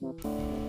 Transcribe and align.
Е, 0.00 0.67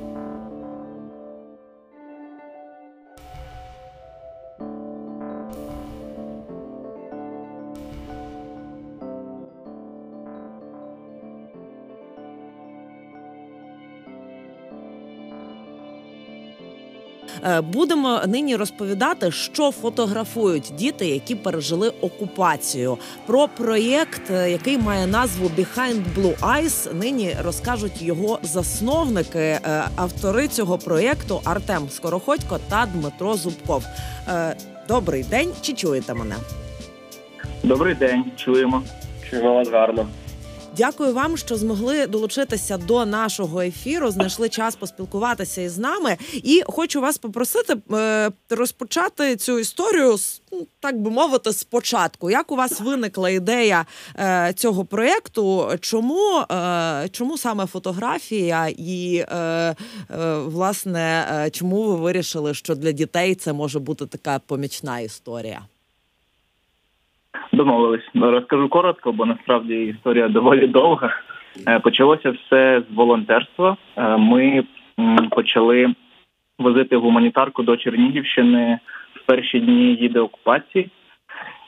будемо 17.74 18.22
нині 18.28 18.56
розповідати, 18.56 19.32
що 19.32 19.72
фотографують 19.72 20.72
діти, 20.78 21.08
які 21.08 21.36
пережили 21.36 21.90
окупацію. 22.02 22.98
Про 23.26 23.48
проєкт, 23.48 24.32
е, 24.32 24.52
який 24.52 24.78
має 24.78 25.08
назву 25.08 25.52
Behind 25.58 26.04
Blue 26.18 26.40
Eyes, 26.40 26.94
Нині 26.94 27.36
розкажуть 27.44 28.02
його 28.02 28.40
засновники, 28.44 29.40
е, 29.40 29.60
автори 29.96 30.48
цього 30.48 30.78
проєкту 30.78 31.42
Артем 31.44 31.90
Скороходько 31.90 32.60
та 32.70 32.88
Дмитро 32.94 33.34
Зубков. 33.34 33.84
Добрий 34.88 35.24
день, 35.24 35.52
чи 35.62 35.74
чуєте 35.74 36.14
мене? 36.14 36.36
Добрий 37.64 37.96
день, 37.96 38.26
чуємо. 38.36 38.84
Чуємо 39.30 39.54
вас 39.54 39.70
гарно. 39.70 40.08
Дякую 40.80 41.14
вам, 41.14 41.38
що 41.38 41.56
змогли 41.56 42.08
долучитися 42.08 42.78
до 42.78 43.06
нашого 43.06 43.62
ефіру. 43.62 44.12
Знайшли 44.12 44.50
час 44.50 44.76
поспілкуватися 44.76 45.62
із 45.62 45.78
нами. 45.78 46.18
І 46.34 46.64
хочу 46.68 47.02
вас 47.02 47.18
попросити 47.18 47.76
е, 47.94 48.32
розпочати 48.50 49.36
цю 49.36 49.60
історію 49.60 50.16
ну, 50.52 50.68
так 50.80 51.02
би 51.02 51.12
мовити, 51.12 51.54
спочатку. 51.54 52.30
Як 52.30 52.52
у 52.52 52.56
вас 52.56 52.80
виникла 52.80 53.30
ідея 53.30 53.86
е, 54.16 54.54
цього 54.56 54.86
проєкту? 54.86 55.72
Чому 55.80 56.40
е, 56.52 57.10
чому 57.12 57.38
саме 57.38 57.66
фотографія, 57.66 58.68
і 58.78 59.26
власне 60.46 61.26
чому 61.52 61.84
ви 61.84 61.96
вирішили, 61.96 62.54
що 62.54 62.76
для 62.76 62.92
дітей 62.92 63.36
це 63.36 63.54
може 63.54 63.80
бути 63.80 64.06
така 64.06 64.40
помічна 64.40 65.00
історія? 65.00 65.62
Домовились. 67.52 68.10
Розкажу 68.16 68.70
коротко, 68.70 69.12
бо 69.12 69.26
насправді 69.26 69.76
історія 69.76 70.28
доволі 70.28 70.68
довга. 70.68 71.16
Е, 71.68 71.80
почалося 71.80 72.32
все 72.32 72.82
з 72.90 72.96
волонтерства. 72.96 73.78
Е, 73.98 74.18
ми 74.18 74.64
почали 75.30 75.94
возити 76.60 76.96
гуманітарку 76.96 77.64
до 77.64 77.78
Чернігівщини 77.78 78.80
в 79.14 79.26
перші 79.26 79.60
дні 79.60 79.74
її 79.74 80.10
деокупації. 80.10 80.90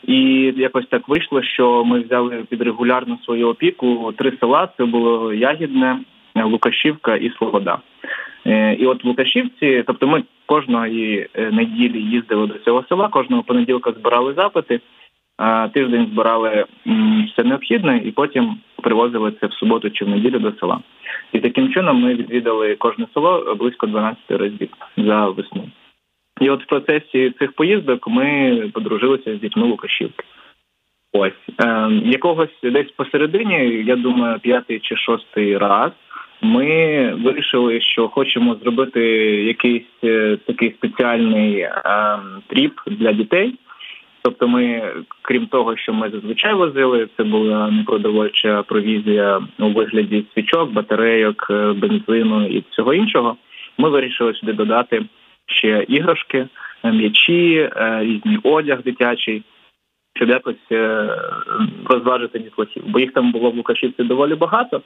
І 0.08 0.18
якось 0.58 0.88
так 0.88 1.09
вийшло, 1.09 1.42
що 1.42 1.84
ми 1.86 2.00
взяли 2.00 2.44
під 2.50 2.62
регулярну 2.62 3.18
свою 3.25 3.48
опіку 3.48 4.14
три 4.18 4.38
села. 4.40 4.70
Це 4.78 4.86
було 4.86 5.34
Ягідне, 5.34 6.00
Лукашівка 6.36 7.16
і 7.16 7.30
Слобода. 7.30 7.78
Е, 8.46 8.73
і 8.73 8.86
от 8.86 9.03
в 9.03 9.08
Лукашівці, 9.08 9.84
тобто 9.88 10.08
ми 10.08 10.23
кожної 10.46 11.28
неділі 11.52 12.02
їздили 12.02 12.48
до 12.48 12.53
цього 12.53 12.84
села, 12.90 13.08
кожного 13.08 13.44
понеділка 13.44 13.92
збирали 13.92 14.34
запити 14.34 14.80
тиждень 15.74 16.07
збирали 16.12 16.66
все 17.28 17.44
необхідне 17.44 18.02
і 18.06 18.12
потім 18.12 18.57
привозили 18.81 19.34
це 19.41 19.47
в 19.47 19.53
суботу 19.53 19.90
чи 19.90 20.06
в 20.06 20.09
неділю 20.09 20.40
до 20.40 20.52
села. 20.52 20.79
І 21.34 21.40
таким 21.40 21.74
чином 21.74 22.02
ми 22.02 22.16
відвідали 22.16 22.75
кожне 22.75 23.07
село 23.13 23.56
близько 23.59 23.88
12 23.88 24.18
разів 24.30 24.69
за 24.97 25.25
весну. 25.25 25.69
І 26.41 26.50
от 26.50 26.63
в 26.63 26.68
процесі 26.68 27.34
цих 27.40 27.51
поїздок 27.51 28.07
ми 28.07 28.57
подружилися 28.74 29.38
з 29.38 29.40
дітьми 29.40 29.63
Лукашівки. 29.63 30.24
Ось 31.13 31.63
е, 31.66 31.90
якогось 32.06 32.59
десь 32.63 32.91
посередині, 32.91 33.84
я 33.85 33.96
думаю, 33.96 34.40
п'ятий 34.40 34.80
чи 34.80 34.96
шостий 34.96 35.57
раз 35.57 35.91
ми 36.41 37.13
вирішили, 37.13 37.81
що 37.81 38.07
хочемо 38.07 38.56
зробити 38.56 39.01
якийсь 39.46 40.03
е, 40.03 40.38
такий 40.47 40.72
спеціальний 40.72 41.59
е, 41.59 41.72
тріп 42.47 42.74
для 42.88 43.13
дітей. 43.13 43.56
Тобто, 44.22 44.48
ми, 44.48 44.94
крім 45.22 45.48
того, 45.48 45.78
що 45.78 45.94
ми 45.94 46.09
зазвичай 46.09 46.54
возили, 46.54 47.09
це 47.18 47.24
була 47.24 47.72
непродовольча 47.72 48.64
провізія 48.64 49.42
у 49.59 49.70
вигляді 49.70 50.26
свічок, 50.34 50.72
батарейок, 50.72 51.48
е, 51.50 51.74
бензину 51.74 52.48
і 52.48 52.64
всього 52.70 52.94
іншого. 52.94 53.38
Ми 53.78 53.90
вирішили 53.90 54.34
сюди 54.34 54.54
додати 54.54 55.06
ще 55.46 55.86
іграшки, 55.88 56.48
е, 56.84 56.92
м'ячі, 56.92 57.70
е, 57.76 58.00
різний 58.04 58.38
одяг 58.44 58.84
дитячий, 58.84 59.44
щоб 60.16 60.30
якось 60.30 60.72
розважити 61.86 62.40
дітлахів. 62.40 62.84
Бо 62.88 63.00
їх 63.00 63.14
там 63.14 63.31
було 63.31 63.52
в 63.52 63.56
Лукашівці 63.56 64.04
доволі 64.04 64.36
багато, 64.36 64.81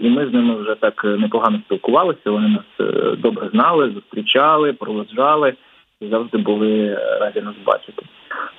і 0.00 0.10
ми 0.10 0.26
з 0.26 0.32
ними 0.32 0.54
вже 0.54 0.74
так 0.74 1.04
непогано 1.04 1.60
спілкувалися. 1.66 2.30
Вони 2.30 2.48
нас 2.48 2.88
добре 3.18 3.48
знали, 3.48 3.90
зустрічали, 3.90 4.72
проводжали 4.72 5.54
завжди 6.00 6.38
були 6.38 6.98
раді 7.20 7.40
нас 7.40 7.54
бачити. 7.64 8.02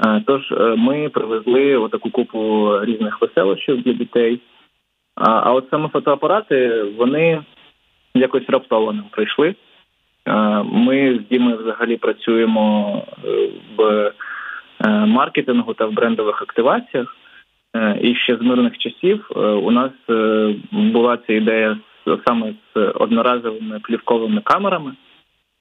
Е, 0.06 0.22
тож 0.28 0.52
е, 0.52 0.76
ми 0.78 1.10
привезли 1.10 1.78
отаку 1.78 2.10
купу 2.10 2.72
різних 2.82 3.22
веселощів 3.22 3.82
для 3.82 3.94
дітей. 3.94 4.40
А 5.16 5.54
от 5.54 5.68
саме 5.70 5.90
фотоапарати 5.90 6.84
вони 6.84 7.44
якось 8.14 8.50
раптово 8.50 8.94
нам 8.94 9.06
прийшли. 9.12 9.56
Е, 10.28 10.34
ми 10.64 11.20
з 11.20 11.30
Дімою 11.30 11.58
взагалі 11.58 11.98
працюємо 11.98 13.04
в 13.78 14.12
маркетингу 15.06 15.74
та 15.74 15.86
в 15.86 15.92
брендових 15.92 16.42
активаціях. 16.42 17.16
І 18.02 18.16
ще 18.16 18.38
з 18.38 18.42
мирних 18.42 18.78
часів 18.78 19.28
у 19.36 19.72
нас 19.72 19.92
була 20.72 21.18
ця 21.28 21.34
ідея 21.34 21.78
саме 22.28 22.54
з 22.76 22.80
одноразовими 22.96 23.80
плівковими 23.80 24.42
камерами. 24.42 24.94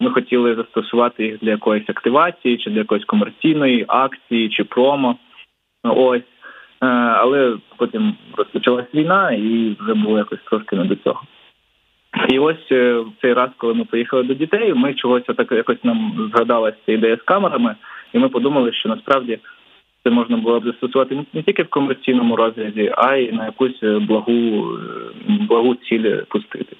Ми 0.01 0.11
хотіли 0.11 0.55
застосувати 0.55 1.25
їх 1.25 1.39
для 1.39 1.51
якоїсь 1.51 1.91
активації, 1.91 2.57
чи 2.59 2.71
для 2.71 2.79
якоїсь 2.79 3.05
комерційної 3.05 3.85
акції, 3.89 4.49
чи 4.49 4.65
промо. 4.65 5.17
Ось. 5.85 6.23
Е, 6.83 6.87
але 6.87 7.57
потім 7.77 8.15
розпочалась 8.37 8.95
війна 8.95 9.31
і 9.33 9.77
вже 9.81 9.95
було 9.95 10.19
якось 10.19 10.39
трошки 10.51 10.77
не 10.77 10.85
до 10.85 10.97
цього. 10.97 11.23
І 12.29 12.39
ось 12.39 12.73
е, 12.73 12.93
в 12.93 13.13
цей 13.21 13.33
раз, 13.33 13.51
коли 13.57 13.75
ми 13.75 13.85
поїхали 13.85 14.23
до 14.23 14.35
дітей, 14.35 14.75
ми 14.75 14.95
чогось 14.95 15.23
так 15.37 15.53
якось 15.53 15.85
нам 15.85 16.31
згадалася 16.35 16.77
ця 16.87 16.93
ідея 16.93 17.17
з 17.17 17.23
камерами, 17.23 17.77
і 18.13 18.19
ми 18.19 18.29
подумали, 18.29 18.73
що 18.73 18.89
насправді 18.89 19.39
це 20.05 20.11
можна 20.11 20.37
було 20.37 20.61
б 20.61 20.65
застосувати 20.65 21.25
не 21.33 21.43
тільки 21.43 21.63
в 21.63 21.69
комерційному 21.69 22.37
розряді, 22.37 22.93
а 22.97 23.17
й 23.17 23.33
на 23.33 23.45
якусь 23.47 23.81
благу 23.83 24.69
благу 25.27 25.75
ціль 25.75 26.17
пустити. 26.29 26.77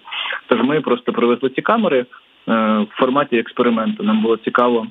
Тож 0.47 0.61
ми 0.63 0.81
просто 0.81 1.13
привезли 1.13 1.51
ці 1.51 1.63
камери. 1.63 2.07
Е, 2.51 2.79
в 2.79 2.89
форматі 2.91 3.39
експерименту. 3.39 4.03
Нам 4.03 4.23
було 4.23 4.37
цікаво, 4.37 4.87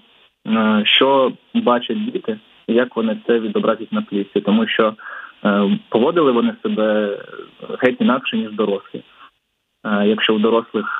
е, 0.48 0.82
що 0.86 1.32
бачать 1.54 2.06
діти, 2.12 2.40
як 2.68 2.96
вони 2.96 3.18
це 3.28 3.40
відобразять 3.40 3.94
на 3.94 4.02
плівці, 4.02 4.42
тому 4.42 4.68
що 4.68 4.94
е, 5.46 5.78
поводили 5.90 6.32
вони 6.32 6.54
себе 6.64 7.18
геть 7.80 8.02
інакше 8.02 8.38
ніж 8.38 8.52
дорослі. 8.52 9.04
Якщо 10.06 10.36
у 10.36 10.40
дорослих 10.40 10.98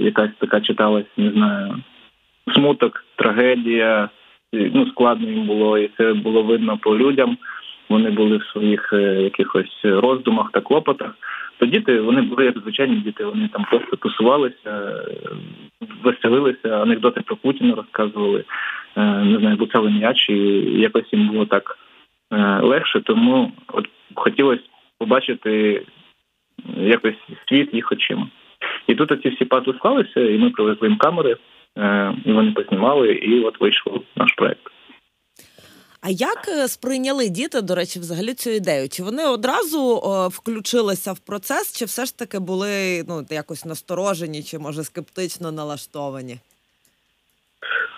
якась 0.00 0.30
така 0.38 0.60
читалась, 0.60 1.06
не 1.16 1.30
знаю, 1.30 1.74
смуток, 2.54 3.04
трагедія, 3.16 4.08
ну 4.52 4.86
складно 4.86 5.30
їм 5.30 5.46
було, 5.46 5.78
і 5.78 5.90
це 5.96 6.12
було 6.12 6.42
видно 6.42 6.78
по 6.78 6.96
людям. 6.96 7.36
Вони 7.90 8.10
були 8.10 8.36
в 8.36 8.44
своїх 8.44 8.88
якихось 9.18 9.80
роздумах 9.84 10.50
та 10.52 10.60
клопотах. 10.60 11.14
То 11.60 11.66
діти 11.66 12.00
вони 12.00 12.22
були 12.22 12.44
як 12.44 12.58
звичайні 12.58 12.96
діти. 12.96 13.24
Вони 13.24 13.48
там 13.48 13.64
просто 13.70 13.96
тусувалися, 13.96 15.02
веселилися, 16.02 16.82
анекдоти 16.82 17.20
про 17.20 17.36
Путіна 17.36 17.74
розказували, 17.74 18.44
е, 18.96 19.00
не 19.24 19.38
знаю, 19.38 19.56
буцали 19.56 19.90
м'яч, 19.90 20.28
і 20.28 20.34
якось 20.80 21.12
їм 21.12 21.28
було 21.28 21.46
так 21.46 21.78
е, 22.32 22.60
легше. 22.62 23.00
Тому 23.00 23.52
от 23.72 23.88
хотілося 24.14 24.62
побачити 24.98 25.82
якось 26.76 27.16
світ 27.48 27.74
їх 27.74 27.92
очима. 27.92 28.26
І 28.86 28.94
тут 28.94 29.12
оці 29.12 29.28
всі 29.28 29.44
пазли 29.44 29.74
склалися, 29.74 30.20
і 30.20 30.38
ми 30.38 30.50
привезли 30.50 30.88
їм 30.88 30.96
камери, 30.96 31.36
е, 31.78 32.14
і 32.24 32.32
вони 32.32 32.52
познімали, 32.52 33.12
і 33.12 33.40
от 33.44 33.60
вийшов 33.60 34.02
наш 34.16 34.32
проект. 34.32 34.72
А 36.02 36.10
як 36.10 36.48
е, 36.48 36.68
сприйняли 36.68 37.28
діти, 37.28 37.62
до 37.62 37.74
речі, 37.74 37.98
взагалі 37.98 38.34
цю 38.34 38.50
ідею? 38.50 38.88
Чи 38.88 39.02
вони 39.02 39.24
одразу 39.26 39.80
включилися 40.32 41.12
в 41.12 41.18
процес, 41.18 41.78
чи 41.78 41.84
все 41.84 42.04
ж 42.04 42.18
таки 42.18 42.38
були 42.38 43.04
ну, 43.08 43.22
якось 43.30 43.64
насторожені, 43.64 44.42
чи 44.42 44.58
може 44.58 44.82
скептично 44.82 45.52
налаштовані? 45.52 46.36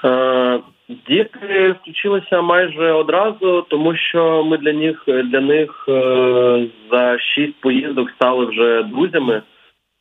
Е, 0.04 0.60
діти 1.08 1.76
включилися 1.82 2.42
майже 2.42 2.92
одразу, 2.92 3.62
тому 3.62 3.96
що 3.96 4.44
ми 4.44 4.58
для 4.58 4.72
них 4.72 5.02
для 5.06 5.40
них 5.40 5.84
е, 5.88 6.68
за 6.92 7.18
шість 7.18 7.60
поїздок 7.60 8.10
стали 8.10 8.46
вже 8.46 8.82
друзями, 8.82 9.42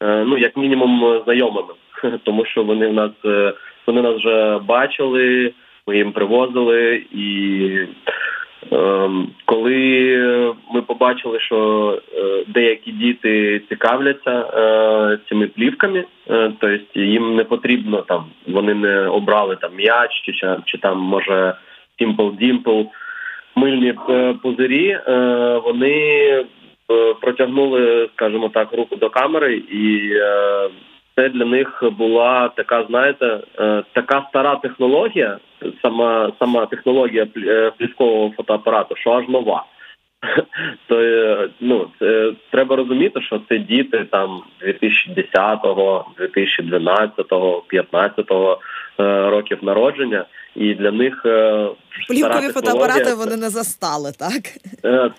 ну 0.02 0.38
як 0.38 0.58
мінімум 0.58 1.22
знайомими, 1.24 1.74
тому 2.24 2.46
що 2.46 2.64
вони 2.64 2.88
в 2.88 2.94
нас 2.94 3.12
вони 3.88 4.02
нас 4.02 4.16
вже 4.16 4.60
бачили 4.60 5.54
ми 5.88 5.98
їм 5.98 6.12
привозили, 6.12 7.04
і 7.12 7.70
Ем, 8.72 9.28
коли 9.46 9.76
ми 10.74 10.82
побачили, 10.82 11.40
що 11.40 12.00
е, 12.16 12.44
деякі 12.48 12.92
діти 12.92 13.62
цікавляться 13.70 14.32
е, 14.32 15.20
цими 15.30 15.48
плівками, 15.48 16.06
тобто 16.60 17.00
їм 17.00 17.36
не 17.36 17.44
потрібно 17.44 18.02
там, 18.02 18.26
вони 18.48 18.74
не 18.74 19.08
обрали 19.08 19.56
там 19.56 19.76
м'яч 19.76 20.12
чи 20.26 20.34
чи 20.66 20.78
там 20.78 21.00
може 21.00 21.54
Simple 22.00 22.38
Dimple, 22.42 22.86
мильні 23.56 23.94
пузирі, 24.44 25.00
вони 25.64 26.46
протягнули, 27.22 28.10
скажімо 28.16 28.50
так, 28.50 28.74
руку 28.74 28.96
до 28.96 29.10
камери 29.10 29.56
і 29.56 30.14
це 31.16 31.30
для 31.30 31.46
них 31.46 31.84
була 31.98 32.50
така, 32.56 32.86
знаєте, 32.90 33.40
е, 33.60 33.84
така 33.94 34.26
стара 34.30 34.56
технологія, 34.56 35.38
сама 35.82 36.32
сама 36.40 36.66
технологія 36.66 37.28
е, 37.38 37.72
плівкового 37.78 38.34
фотоапарату, 38.38 38.96
що 38.96 39.12
аж 39.12 39.28
нова. 39.30 39.66
То 40.88 41.02
е, 41.02 41.50
ну 41.60 41.88
це 42.00 42.32
треба 42.52 42.76
розуміти, 42.76 43.22
що 43.22 43.42
це 43.50 43.58
діти 43.58 44.06
там 44.12 44.42
2010, 44.62 45.60
2012, 46.18 47.16
2015 47.16 48.26
років 49.32 49.58
народження, 49.62 50.26
і 50.56 50.74
для 50.74 50.92
них 50.92 51.22
плівкові 52.08 52.48
фотоапарати 52.48 53.14
вони 53.16 53.38
не 53.38 53.50
застали, 53.50 54.12
так? 54.20 54.42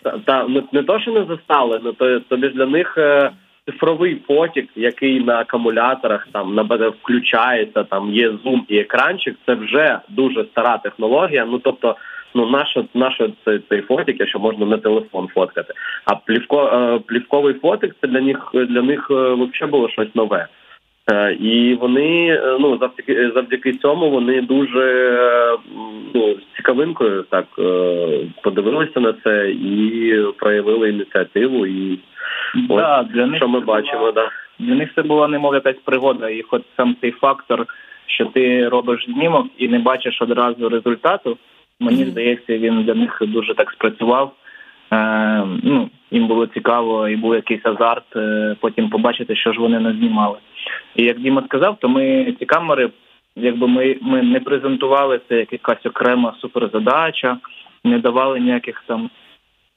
Та, 0.02 0.18
та 0.18 0.48
не, 0.48 0.62
не 0.72 0.82
то, 0.82 1.00
що 1.00 1.10
не 1.10 1.24
застали, 1.24 1.80
ну 1.84 1.92
то 1.92 2.20
тобі 2.20 2.46
ж 2.46 2.54
для 2.54 2.66
них 2.66 2.98
цифровий 3.67 4.14
потік, 4.14 4.69
який 4.76 5.20
на 5.20 5.38
акумуляторах 5.38 6.29
там 6.32 6.55
на 6.55 6.62
включається, 7.03 7.85
там 7.85 8.14
є 8.14 8.32
зум 8.44 8.64
і 8.69 8.79
екранчик. 8.79 9.37
Це 9.47 9.55
вже 9.55 9.99
дуже 10.09 10.44
стара 10.44 10.79
технологія. 10.79 11.44
Ну 11.44 11.59
тобто, 11.59 11.97
ну 12.35 12.50
наше 12.50 12.85
наше 12.94 13.31
цей 13.44 13.61
цей 13.69 13.81
фотик, 13.81 14.17
якщо 14.20 14.38
можна 14.38 14.67
на 14.67 14.79
телефон 14.79 15.29
фоткати. 15.35 15.75
А 16.05 16.14
плівко 16.14 16.67
е, 16.67 16.99
плівковий 17.06 17.55
фотик 17.55 17.94
це 18.00 18.09
для 18.09 18.20
них 18.20 18.50
для 18.53 18.82
них 18.82 19.06
е, 19.11 19.14
взагалі 19.14 19.70
було 19.70 19.88
щось 19.88 20.14
нове. 20.14 20.47
Е, 21.12 21.32
і 21.32 21.75
вони 21.75 22.41
ну 22.61 22.79
завдяки 22.79 23.31
завдяки 23.35 23.73
цьому 23.73 24.11
вони 24.11 24.41
дуже 24.41 25.59
ну 26.14 26.35
з 26.35 26.56
цікавинкою 26.56 27.23
так 27.23 27.47
подивилися 28.43 29.00
на 29.00 29.14
це 29.25 29.50
і 29.50 30.17
проявили 30.38 30.88
ініціативу 30.88 31.67
і 31.67 31.99
да, 32.54 33.02
для 33.02 33.26
них 33.26 33.37
що 33.37 33.49
ми 33.49 33.60
бачимо, 33.60 33.99
була, 33.99 34.12
да. 34.12 34.28
Для 34.58 34.75
них 34.75 34.90
це 34.94 35.02
була 35.02 35.28
немов 35.28 35.54
якась 35.54 35.76
пригода, 35.84 36.28
і 36.28 36.43
хоч 36.43 36.62
сам 36.76 36.96
цей 37.00 37.10
фактор, 37.10 37.66
що 38.06 38.25
ти 38.25 38.69
робиш 38.69 39.04
знімок 39.08 39.46
і 39.58 39.69
не 39.69 39.78
бачиш 39.78 40.22
одразу 40.22 40.69
результату. 40.69 41.38
Мені 41.81 42.04
здається, 42.04 42.58
він 42.58 42.82
для 42.82 42.94
них 42.94 43.19
дуже 43.20 43.54
так 43.54 43.70
спрацював. 43.70 44.32
Е, 44.93 45.44
ну, 45.62 45.90
Їм 46.10 46.26
було 46.26 46.46
цікаво 46.46 47.08
і 47.08 47.16
був 47.16 47.34
якийсь 47.34 47.66
азарт 47.66 48.16
е, 48.16 48.56
потім 48.60 48.90
побачити, 48.90 49.37
що 49.37 49.52
ж 49.52 49.60
вони 49.60 49.81
не 49.81 49.93
знімали. 49.93 50.38
І 50.96 51.04
як 51.04 51.20
Діма 51.20 51.43
сказав, 51.46 51.76
то 51.81 51.88
ми 51.88 52.34
ці 52.38 52.44
камери, 52.44 52.90
якби 53.37 53.69
ми 53.69 53.96
ми 54.00 54.22
не 54.22 54.40
презентували 54.40 55.20
це 55.28 55.37
як 55.37 55.52
якась 55.52 55.87
окрема 55.87 56.34
суперзадача, 56.40 57.38
не 57.84 57.99
давали 57.99 58.40
ніяких 58.40 58.84
там 58.87 59.10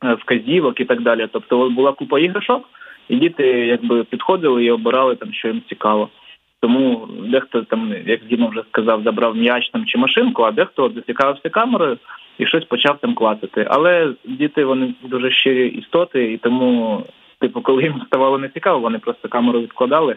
вказівок 0.02 0.80
і 0.80 0.86
так 0.86 1.02
далі. 1.02 1.28
Тобто 1.32 1.70
була 1.70 1.92
купа 1.92 2.20
іграшок, 2.20 2.70
і 3.10 3.16
діти 3.16 3.44
якби 3.48 4.04
підходили 4.04 4.66
і 4.66 4.72
обирали 4.72 5.16
там, 5.16 5.34
що 5.34 5.48
їм 5.48 5.62
цікаво. 5.70 6.10
Тому 6.62 7.08
дехто 7.30 7.62
там, 7.62 7.94
як 8.06 8.26
Діма 8.26 8.48
вже 8.48 8.64
сказав, 8.70 9.04
забрав 9.04 9.36
м'яч 9.36 9.70
там 9.70 9.86
чи 9.86 9.98
машинку, 9.98 10.44
а 10.44 10.52
дехто 10.52 10.92
зацікавився 10.96 11.50
камерою 11.50 11.98
і 12.38 12.46
щось 12.46 12.66
почав 12.66 12.98
там 13.02 13.16
клацати. 13.16 13.68
Але 13.70 14.14
діти 14.26 14.66
вони 14.66 14.94
дуже 15.04 15.32
щирі 15.32 15.68
істоти, 15.68 16.34
і 16.34 16.38
тому, 16.38 17.04
типу, 17.40 17.62
коли 17.62 17.84
їм 17.84 18.02
ставало 18.08 18.38
нецікаво, 18.38 18.80
вони 18.80 19.00
просто 19.00 19.28
камеру 19.28 19.62
відкладали 19.62 20.16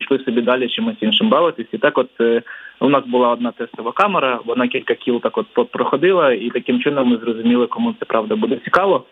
йшли 0.00 0.18
собі 0.18 0.42
далі 0.42 0.68
чимось 0.68 0.96
іншим 1.00 1.28
бавитись. 1.28 1.66
І 1.72 1.78
так, 1.78 1.98
от 1.98 2.10
е, 2.20 2.42
у 2.80 2.88
нас 2.88 3.06
була 3.06 3.28
одна 3.28 3.52
тестова 3.52 3.92
камера, 3.92 4.40
вона 4.44 4.68
кілька 4.68 4.94
кіл 4.94 5.20
так 5.20 5.38
от 5.38 5.70
проходила, 5.70 6.32
і 6.32 6.50
таким 6.50 6.80
чином 6.80 7.08
ми 7.08 7.16
зрозуміли, 7.16 7.66
кому 7.66 7.94
це 7.98 8.04
правда 8.04 8.36
буде 8.36 8.60
цікаво, 8.64 9.04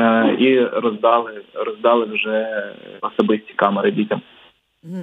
е, 0.00 0.36
і 0.38 0.64
роздали, 0.64 1.42
роздали 1.54 2.04
вже 2.04 2.64
особисті 3.00 3.52
камери 3.56 3.90
дітям. 3.90 4.20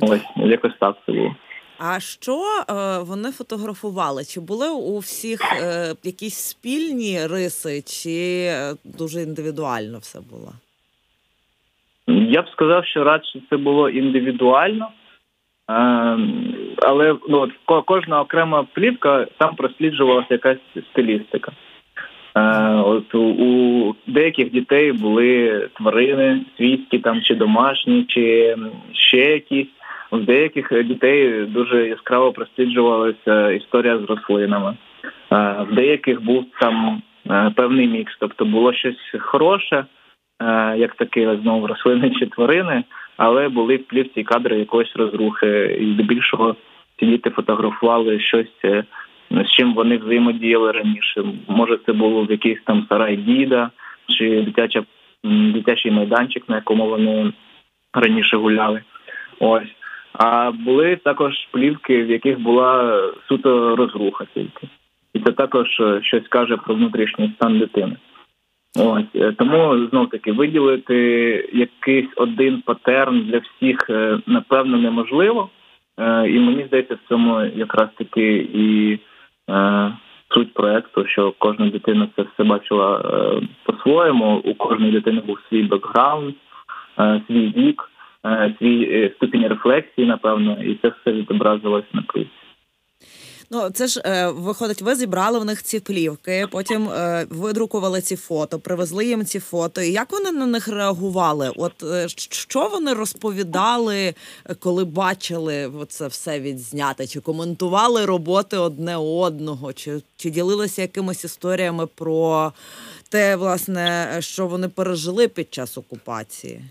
Ось 0.01 0.25
якось 0.35 0.73
так 0.79 0.97
це 1.05 1.11
було. 1.11 1.35
А 1.79 1.99
що 1.99 2.33
е, 2.33 2.73
вони 3.03 3.31
фотографували? 3.31 4.23
Чи 4.23 4.39
були 4.39 4.69
у 4.69 4.99
всіх 4.99 5.41
е, 5.41 5.95
якісь 6.03 6.35
спільні 6.35 7.27
риси, 7.27 7.81
чи 7.81 8.45
е, 8.49 8.73
дуже 8.97 9.21
індивідуально 9.21 9.97
все 9.97 10.19
було? 10.31 10.51
Я 12.29 12.41
б 12.41 12.49
сказав, 12.49 12.85
що 12.85 13.03
радше 13.03 13.41
це 13.49 13.57
було 13.57 13.89
індивідуально. 13.89 14.87
Ем, 15.69 16.53
але 16.81 17.15
ну, 17.29 17.39
от 17.67 17.83
кожна 17.85 18.21
окрема 18.21 18.65
плівка 18.73 19.27
там 19.37 19.55
просліджувалася 19.55 20.27
якась 20.29 20.57
стилістика. 20.91 21.51
Е, 22.35 22.73
от 22.73 23.15
у 23.15 23.95
деяких 24.07 24.51
дітей 24.51 24.91
були 24.91 25.67
тварини 25.73 26.41
свійські 26.57 26.99
там 26.99 27.21
чи 27.21 27.35
домашні, 27.35 28.03
чи 28.03 28.55
ще 28.93 29.17
якісь. 29.17 29.67
У 30.11 30.17
деяких 30.17 30.83
дітей 30.85 31.45
дуже 31.45 31.87
яскраво 31.87 32.31
просліджувалася 32.31 33.51
історія 33.51 33.97
з 33.97 34.03
рослинами. 34.03 34.77
Е, 35.31 35.65
в 35.69 35.75
деяких 35.75 36.21
був 36.21 36.45
там 36.61 37.01
е, 37.31 37.51
певний 37.55 37.87
мікс, 37.87 38.17
тобто 38.19 38.45
було 38.45 38.73
щось 38.73 39.15
хороше, 39.19 39.85
як 40.77 40.95
таке 40.95 41.37
знову 41.41 41.67
рослини 41.67 42.11
чи 42.19 42.25
тварини 42.25 42.83
але 43.19 43.49
були 43.49 43.77
в 43.77 43.83
плівці 43.83 44.23
кадри 44.23 44.59
якоїсь 44.59 44.95
розрухи, 44.95 45.77
і 45.81 45.93
здебільшого 45.93 46.55
ці 46.99 47.05
діти 47.05 47.29
фотографували 47.29 48.19
щось, 48.19 48.65
е, 48.65 48.83
з 49.31 49.51
чим 49.51 49.73
вони 49.73 49.97
взаємодіяли 49.97 50.71
раніше. 50.71 51.23
Може, 51.47 51.77
це 51.85 51.93
було 51.93 52.23
в 52.23 52.31
якийсь 52.31 52.59
там 52.65 52.85
сарай 52.89 53.17
діда 53.17 53.69
чи 54.07 54.41
дитяча 54.41 54.83
дитячий 55.23 55.91
майданчик, 55.91 56.49
на 56.49 56.55
якому 56.55 56.89
вони 56.89 57.33
раніше 57.93 58.37
гуляли. 58.37 58.81
Ось. 59.39 59.75
А 60.13 60.51
були 60.51 60.95
також 60.95 61.33
плівки, 61.51 62.03
в 62.03 62.09
яких 62.09 62.39
була 62.39 63.01
суто 63.27 63.75
розруха 63.75 64.25
тільки. 64.33 64.67
І 65.13 65.19
це 65.19 65.31
також 65.31 65.79
е, 65.79 65.99
щось 66.03 66.27
каже 66.29 66.57
про 66.57 66.75
внутрішній 66.75 67.31
стан 67.35 67.59
дитини. 67.59 67.95
Ось 68.77 69.15
е, 69.15 69.31
тому 69.31 69.87
знов 69.87 70.09
таки 70.09 70.31
виділити 70.31 70.95
якийсь 71.53 72.09
один 72.15 72.61
патерн 72.61 73.19
для 73.19 73.37
всіх 73.37 73.89
е, 73.89 74.19
напевно 74.27 74.77
неможливо, 74.77 75.49
е, 75.99 76.29
і 76.29 76.39
мені 76.39 76.65
здається, 76.67 76.95
в 76.95 77.09
цьому 77.09 77.41
якраз 77.41 77.89
таки 77.97 78.47
і 78.53 78.99
суть 80.33 80.53
проекту, 80.53 81.05
що 81.07 81.33
кожна 81.37 81.69
дитина 81.69 82.07
це 82.15 82.21
все 82.21 82.43
бачила 82.43 83.01
по-своєму. 83.63 84.35
У 84.37 84.53
кожної 84.53 84.91
дитини 84.91 85.21
був 85.27 85.37
свій 85.49 85.63
бекграунд, 85.63 86.33
свій 87.27 87.53
вік, 87.57 87.89
свій 88.59 89.11
ступінь 89.15 89.47
рефлексії, 89.47 90.07
напевно, 90.07 90.57
і 90.63 90.75
це 90.81 90.87
все 90.87 91.11
відобразилось 91.11 91.93
на 91.93 92.01
плівці. 92.01 92.38
Ну 93.51 93.69
це 93.69 93.87
ж 93.87 94.01
е, 94.05 94.31
виходить, 94.31 94.81
ви 94.81 94.95
зібрали 94.95 95.39
в 95.39 95.45
них 95.45 95.63
ці 95.63 95.79
плівки, 95.79 96.47
потім 96.51 96.89
е, 96.89 97.25
видрукували 97.29 98.01
ці 98.01 98.15
фото, 98.15 98.59
привезли 98.59 99.05
їм 99.05 99.25
ці 99.25 99.39
фото. 99.39 99.81
І 99.81 99.91
як 99.91 100.11
вони 100.11 100.31
на 100.31 100.45
них 100.45 100.67
реагували? 100.67 101.51
От 101.55 101.83
е, 101.83 102.07
що 102.31 102.67
вони 102.67 102.93
розповідали, 102.93 104.13
коли 104.63 104.85
бачили 104.85 105.71
це 105.87 106.07
все 106.07 106.39
відзняти? 106.39 107.07
Чи 107.07 107.21
коментували 107.21 108.05
роботи 108.05 108.57
одне 108.57 108.97
одного, 108.97 109.73
чи, 109.73 109.91
чи 110.17 110.29
ділилися 110.29 110.81
якимись 110.81 111.25
історіями 111.25 111.87
про 111.97 112.51
те, 113.11 113.35
власне, 113.35 114.17
що 114.19 114.47
вони 114.47 114.69
пережили 114.69 115.27
під 115.27 115.53
час 115.53 115.77
окупації? 115.77 116.61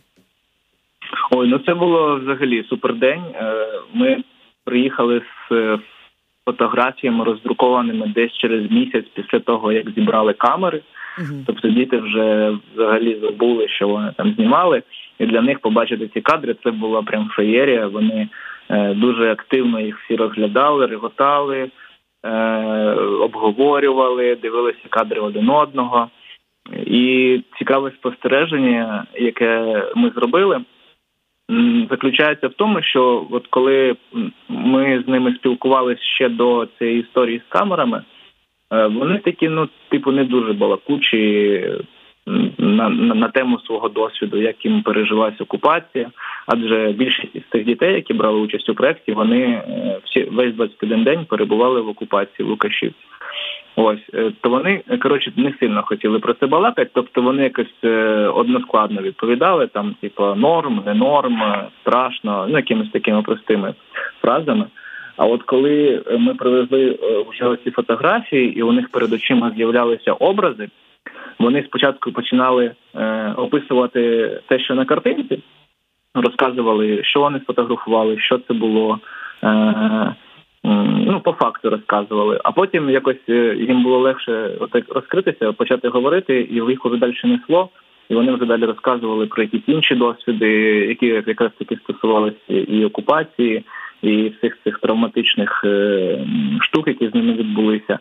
Ой, 1.30 1.48
ну 1.48 1.58
це 1.58 1.74
було 1.74 2.20
взагалі 2.20 2.66
супердень. 2.68 3.24
Е, 3.34 3.70
ми 3.94 4.24
приїхали 4.64 5.22
з 5.50 5.78
фотографіями, 6.48 7.24
роздрукованими 7.24 8.06
десь 8.14 8.32
через 8.32 8.70
місяць 8.70 9.04
після 9.14 9.40
того, 9.40 9.72
як 9.72 9.90
зібрали 9.90 10.32
камери. 10.32 10.82
Uh-huh. 11.18 11.44
Тобто 11.46 11.68
діти 11.68 11.96
вже 11.96 12.56
взагалі 12.74 13.18
забули, 13.22 13.68
що 13.68 13.88
вони 13.88 14.12
там 14.16 14.32
знімали, 14.32 14.82
і 15.18 15.26
для 15.26 15.40
них 15.40 15.58
побачити 15.58 16.08
ці 16.08 16.20
кадри 16.20 16.56
це 16.64 16.70
була 16.70 17.02
прям 17.02 17.28
феєрія. 17.36 17.86
Вони 17.86 18.28
е, 18.70 18.94
дуже 18.94 19.32
активно 19.32 19.80
їх 19.80 19.98
всі 19.98 20.16
розглядали, 20.16 20.86
реготали, 20.86 21.70
е, 22.24 22.34
обговорювали, 23.20 24.36
дивилися 24.42 24.88
кадри 24.90 25.20
один 25.20 25.50
одного. 25.50 26.08
І 26.86 27.40
цікаве 27.58 27.90
спостереження, 27.90 29.04
яке 29.14 29.84
ми 29.96 30.10
зробили 30.10 30.60
заключається 31.90 32.48
в 32.48 32.54
тому, 32.54 32.82
що 32.82 33.26
от 33.30 33.46
коли 33.46 33.96
ми 34.48 35.02
з 35.06 35.08
ними 35.08 35.34
спілкувалися 35.34 36.02
ще 36.02 36.28
до 36.28 36.68
цієї 36.78 37.00
історії 37.00 37.42
з 37.48 37.52
камерами, 37.52 38.02
Вони 38.70 39.18
такі, 39.18 39.48
ну, 39.48 39.68
типу, 39.88 40.12
не 40.12 40.24
дуже 40.24 40.52
балакучі 40.52 41.64
на, 42.58 42.88
на 42.88 43.14
на, 43.14 43.28
тему 43.28 43.58
свого 43.58 43.88
досвіду, 43.88 44.36
як 44.36 44.64
їм 44.64 44.82
переживалася 44.82 45.44
окупація. 45.44 46.10
Адже 46.46 46.92
більшість 46.92 47.46
з 47.48 47.50
тих 47.50 47.64
дітей, 47.64 47.94
які 47.94 48.14
брали 48.14 48.40
участь 48.40 48.68
у 48.68 48.74
проєкті, 48.74 49.12
вони 49.12 49.62
всі 50.04 50.24
весь 50.24 50.54
21 50.54 51.04
день 51.04 51.24
перебували 51.24 51.80
в 51.80 51.88
окупації 51.88 52.46
в 52.46 52.48
Лукашівці. 52.48 53.07
Ось 53.80 54.00
е, 54.14 54.32
то 54.40 54.50
вони 54.50 54.82
коротше 55.02 55.32
не 55.36 55.54
сильно 55.60 55.82
хотіли 55.82 56.18
про 56.18 56.34
це 56.34 56.46
балакати, 56.46 56.90
тобто 56.94 57.22
вони 57.22 57.42
якось 57.42 57.74
е, 57.84 57.88
односкладно 58.34 59.02
відповідали 59.02 59.66
там, 59.66 59.94
типу, 60.00 60.34
норм, 60.34 60.82
не 60.86 60.94
норм, 60.94 61.42
страшно, 61.80 62.46
ну 62.48 62.56
якимись 62.56 62.90
такими 62.90 63.22
простими 63.22 63.74
фразами. 64.20 64.64
А 65.16 65.26
от 65.26 65.42
коли 65.42 66.02
ми 66.18 66.34
привезли 66.34 66.98
вже 67.30 67.56
ці 67.64 67.70
фотографії, 67.70 68.58
і 68.58 68.62
у 68.62 68.72
них 68.72 68.88
перед 68.88 69.12
очима 69.12 69.52
з'являлися 69.56 70.12
образи, 70.12 70.68
вони 71.38 71.62
спочатку 71.62 72.12
починали 72.12 72.70
е, 72.94 73.32
описувати 73.36 74.30
те, 74.46 74.58
що 74.58 74.74
на 74.74 74.84
картинці, 74.84 75.42
розказували, 76.14 77.04
що 77.04 77.20
вони 77.20 77.40
сфотографували, 77.40 78.18
що 78.18 78.38
це 78.38 78.54
було. 78.54 78.98
Е, 79.44 80.14
ну, 80.64 81.20
по 81.20 81.32
факту 81.32 81.70
розказували, 81.70 82.40
а 82.44 82.52
потім 82.52 82.90
якось 82.90 83.28
е, 83.28 83.56
їм 83.58 83.82
було 83.82 83.98
легше 83.98 84.56
отак 84.60 84.84
розкритися, 84.88 85.52
почати 85.52 85.88
говорити, 85.88 86.40
і 86.40 86.60
в 86.60 86.70
їх 86.70 86.86
уже 86.86 86.96
далі 86.96 87.14
несло. 87.24 87.68
І 88.08 88.14
вони 88.14 88.32
вже 88.32 88.46
далі 88.46 88.64
розказували 88.64 89.26
про 89.26 89.42
якісь 89.42 89.62
інші 89.66 89.94
досвіди, 89.94 90.48
які 90.88 91.06
якраз 91.06 91.50
таки 91.58 91.76
стосувалися 91.76 92.36
і 92.48 92.84
окупації, 92.84 93.64
і 94.02 94.28
всіх 94.28 94.58
цих 94.64 94.78
травматичних 94.78 95.62
е, 95.64 96.18
штук, 96.60 96.88
які 96.88 97.08
з 97.08 97.14
ними 97.14 97.32
відбулися. 97.32 97.98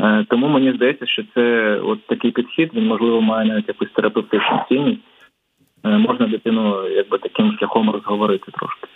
Е, 0.00 0.24
тому 0.28 0.48
мені 0.48 0.72
здається, 0.72 1.06
що 1.06 1.22
це 1.34 1.74
от 1.84 2.06
такий 2.06 2.30
підхід, 2.30 2.70
він 2.74 2.86
можливо 2.86 3.20
має 3.20 3.48
навіть 3.48 3.68
якусь 3.68 3.90
терапевтичну 3.90 4.64
цінність. 4.68 5.00
Можна 5.84 6.26
дитину 6.26 6.88
якби 6.88 7.18
таким 7.18 7.56
шляхом 7.58 7.90
розговорити 7.90 8.52
трошки. 8.52 8.86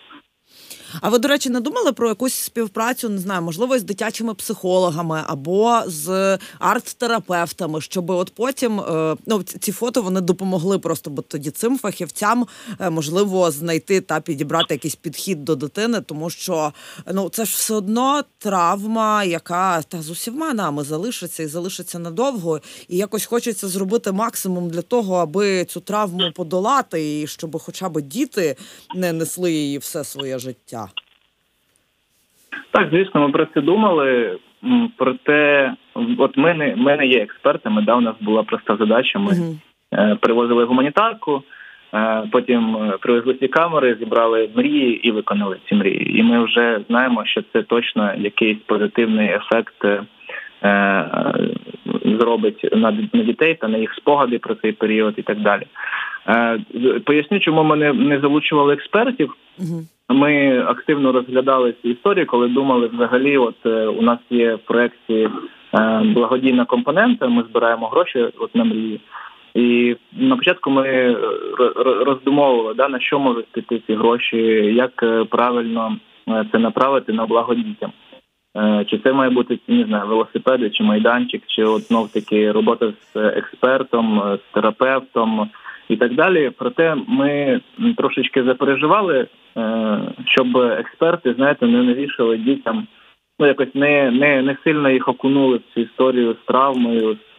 А 1.00 1.08
ви, 1.08 1.18
до 1.18 1.28
речі, 1.28 1.50
не 1.50 1.60
думали 1.60 1.92
про 1.92 2.08
якусь 2.08 2.34
співпрацю, 2.34 3.08
не 3.08 3.18
знаю, 3.18 3.42
можливо, 3.42 3.78
з 3.78 3.82
дитячими 3.82 4.34
психологами 4.34 5.22
або 5.26 5.82
з 5.86 6.38
арт-терапевтами, 6.60 7.80
щоб 7.80 8.10
от 8.10 8.34
потім 8.34 8.80
е, 8.80 9.16
ну 9.26 9.42
ці 9.42 9.72
фото 9.72 10.02
вони 10.02 10.20
допомогли 10.20 10.78
просто, 10.78 11.10
бо 11.10 11.22
тоді 11.22 11.50
цим 11.50 11.78
фахівцям 11.78 12.46
е, 12.80 12.90
можливо 12.90 13.50
знайти 13.50 14.00
та 14.00 14.20
підібрати 14.20 14.74
якийсь 14.74 14.94
підхід 14.94 15.44
до 15.44 15.56
дитини, 15.56 16.00
тому 16.00 16.30
що 16.30 16.72
ну 17.12 17.28
це 17.28 17.44
ж 17.44 17.54
все 17.56 17.74
одно 17.74 18.22
травма, 18.38 19.24
яка 19.24 19.82
та 19.82 20.02
з 20.02 20.10
усіма 20.10 20.54
нами 20.54 20.84
залишиться 20.84 21.42
і 21.42 21.46
залишиться 21.46 21.98
надовго, 21.98 22.60
і 22.88 22.96
якось 22.96 23.26
хочеться 23.26 23.68
зробити 23.68 24.12
максимум 24.12 24.70
для 24.70 24.82
того, 24.82 25.16
аби 25.16 25.64
цю 25.64 25.80
травму 25.80 26.32
подолати, 26.34 27.20
і 27.20 27.26
щоб, 27.26 27.58
хоча 27.62 27.88
б 27.88 28.00
діти 28.00 28.56
не 28.94 29.12
несли 29.12 29.52
її 29.52 29.78
все 29.78 30.04
своє 30.04 30.38
життя. 30.38 30.83
Так, 32.74 32.88
звісно, 32.92 33.20
ми 33.20 33.28
про 33.28 33.46
це 33.46 33.60
думали. 33.60 34.38
Проте, 34.96 35.72
от 36.18 36.36
ми 36.36 36.54
не, 36.54 36.76
ми 36.76 36.96
не 36.96 37.06
є 37.06 37.22
експертами. 37.22 37.82
Да, 37.82 37.94
у 37.94 38.00
нас 38.00 38.14
була 38.20 38.42
проста 38.42 38.76
задача. 38.76 39.18
Ми 39.18 39.30
uh-huh. 39.30 40.16
привозили 40.16 40.64
гуманітарку, 40.64 41.42
е, 41.94 42.22
потім 42.32 42.76
е, 42.76 42.98
привезли 43.00 43.34
ці 43.34 43.48
камери, 43.48 43.96
зібрали 43.98 44.50
мрії 44.54 45.08
і 45.08 45.10
виконали 45.10 45.56
ці 45.68 45.74
мрії. 45.74 46.18
І 46.18 46.22
ми 46.22 46.44
вже 46.44 46.80
знаємо, 46.88 47.24
що 47.24 47.42
це 47.52 47.62
точно 47.62 48.14
якийсь 48.14 48.58
позитивний 48.66 49.28
ефект 49.28 49.84
зробить 52.04 52.68
на, 52.72 52.90
на 53.12 53.22
дітей 53.22 53.54
та 53.54 53.68
на 53.68 53.78
їх 53.78 53.94
спогади 53.94 54.38
про 54.38 54.54
цей 54.54 54.72
період 54.72 55.14
і 55.16 55.22
так 55.22 55.40
далі. 55.40 55.62
Е, 56.28 56.60
поясню, 57.04 57.40
чому 57.40 57.64
ми 57.64 57.76
не, 57.76 58.20
залучували 58.20 58.74
експертів. 58.74 59.34
Ми 60.08 60.60
активно 60.66 61.12
розглядали 61.12 61.74
ці 61.82 61.88
історії, 61.88 62.24
коли 62.24 62.48
думали, 62.48 62.90
взагалі, 62.92 63.38
от 63.38 63.66
е, 63.66 63.86
у 63.86 64.02
нас 64.02 64.18
є 64.30 64.54
в 64.54 64.58
проєкті 64.58 65.28
е, 65.74 66.02
благодійна 66.04 66.64
компонента. 66.64 67.28
Ми 67.28 67.42
збираємо 67.50 67.86
гроші 67.86 68.26
от 68.38 68.54
на 68.54 68.64
мрії. 68.64 69.00
І 69.54 69.96
на 70.12 70.36
початку 70.36 70.70
ми 70.70 71.16
роздумовували, 72.06 72.74
да, 72.74 72.88
на 72.88 73.00
що 73.00 73.18
можуть 73.18 73.46
піти 73.46 73.82
ці 73.86 73.94
гроші, 73.94 74.36
як 74.76 75.04
правильно 75.30 75.96
це 76.52 76.58
направити 76.58 77.12
на 77.12 77.26
благо 77.26 77.54
дітям. 77.54 77.92
Чи 78.86 78.98
це 78.98 79.12
має 79.12 79.30
бути 79.30 79.58
не 79.68 79.84
знаю, 79.84 80.06
велосипеди, 80.06 80.70
чи 80.70 80.84
майданчик, 80.84 81.42
чи 81.46 81.64
от 81.64 81.82
знов 81.82 82.12
таки 82.12 82.52
робота 82.52 82.92
з 82.92 83.16
експертом, 83.16 84.38
з 84.38 84.54
терапевтом 84.54 85.50
і 85.88 85.96
так 85.96 86.14
далі. 86.14 86.50
Проте 86.58 86.96
ми 87.08 87.60
трошечки 87.96 88.42
запереживали, 88.42 89.26
е, 89.56 89.98
щоб 90.26 90.56
експерти, 90.56 91.34
знаєте, 91.34 91.66
не 91.66 91.82
навішали 91.82 92.36
дітям. 92.36 92.86
Ну, 93.38 93.46
якось 93.46 93.74
не 93.74 94.10
не, 94.10 94.42
не 94.42 94.56
сильно 94.64 94.90
їх 94.90 95.08
окунули 95.08 95.56
в 95.56 95.74
цю 95.74 95.80
історію 95.80 96.36
з 96.42 96.46
травмою, 96.46 97.16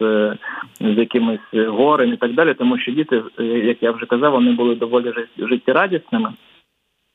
з 0.80 0.98
якимись 0.98 1.68
горем 1.68 2.12
і 2.12 2.16
так 2.16 2.34
далі, 2.34 2.54
тому 2.54 2.78
що 2.78 2.92
діти, 2.92 3.22
як 3.38 3.82
я 3.82 3.90
вже 3.90 4.06
казав, 4.06 4.32
вони 4.32 4.52
були 4.52 4.74
доволі 4.74 5.12
життєрадісними. 5.38 6.32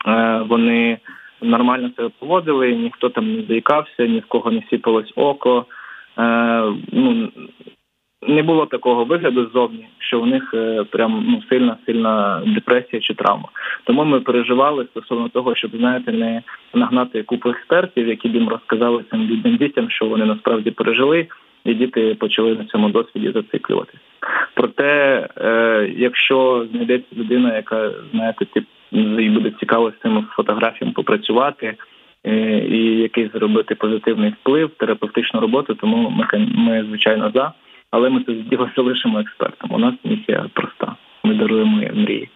Е, 0.07 0.41
вони 0.49 0.97
нормально 1.41 1.91
себе 1.97 2.09
поводили, 2.19 2.75
ніхто 2.75 3.09
там 3.09 3.35
не 3.35 3.43
заїкався, 3.43 4.07
ні 4.07 4.19
в 4.19 4.25
кого 4.25 4.51
не 4.51 4.63
сіпалось 4.69 5.13
око. 5.15 5.65
Е, 6.17 6.73
ну, 6.91 7.29
не 8.27 8.43
було 8.43 8.65
такого 8.65 9.05
вигляду 9.05 9.49
ззовні, 9.49 9.87
що 9.99 10.19
в 10.19 10.27
них 10.27 10.53
е, 10.53 10.83
прям 10.89 11.25
ну 11.27 11.43
сильна 11.49 11.77
сильна 11.85 12.41
депресія 12.45 13.01
чи 13.01 13.13
травма. 13.13 13.49
Тому 13.83 14.05
ми 14.05 14.19
переживали 14.19 14.85
стосовно 14.85 15.29
того, 15.29 15.55
щоб 15.55 15.71
знаєте, 15.71 16.11
не 16.11 16.43
нагнати 16.73 17.23
купу 17.23 17.49
експертів, 17.49 18.07
які 18.07 18.29
б 18.29 18.35
їм 18.35 18.49
розказали 18.49 19.03
цим 19.11 19.27
бідним 19.27 19.57
дітям, 19.57 19.89
що 19.89 20.05
вони 20.05 20.25
насправді 20.25 20.71
пережили, 20.71 21.27
і 21.65 21.73
діти 21.73 22.15
почали 22.15 22.55
на 22.55 22.65
цьому 22.65 22.89
досвіді 22.89 23.31
зациклюватися. 23.31 24.03
Проте, 24.53 25.27
е, 25.37 25.91
якщо 25.97 26.67
знайдеться 26.71 27.15
людина, 27.15 27.55
яка 27.55 27.91
знаєте, 28.11 28.45
тип 28.45 28.65
їй 28.91 29.29
буде 29.29 29.51
цікаво 29.59 29.91
з 29.91 30.01
цими 30.01 30.23
фотографіями 30.35 30.93
попрацювати. 30.93 31.75
Е, 32.23 32.57
і 32.69 33.01
якийсь 33.01 33.31
зробити 33.31 33.75
позитивний 33.75 34.29
вплив, 34.29 34.69
терапевтичну 34.69 35.39
роботу, 35.39 35.75
тому 35.75 36.09
ми 36.09 36.47
ми 36.55 36.83
звичайно 36.83 37.31
за 37.35 37.53
але 37.91 38.09
ми 38.09 38.23
це 38.23 38.33
діло 38.33 38.69
залишимо 38.75 39.19
експертам. 39.19 39.71
У 39.71 39.77
нас 39.77 39.93
місія 40.03 40.45
проста. 40.53 40.95
Ми 41.23 41.35
даруємо 41.35 41.77
мрії. 41.93 42.29